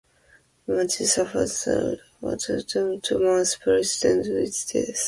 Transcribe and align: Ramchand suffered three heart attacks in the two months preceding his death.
Ramchand 0.67 1.05
suffered 1.05 1.45
three 1.45 2.01
heart 2.21 2.49
attacks 2.49 2.75
in 2.75 2.89
the 2.89 2.97
two 3.03 3.19
months 3.19 3.55
preceding 3.57 4.23
his 4.23 4.65
death. 4.65 4.97